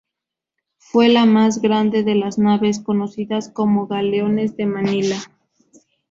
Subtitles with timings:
[0.79, 5.15] Fue la más grande de las naves conocidas como galeones de Manila.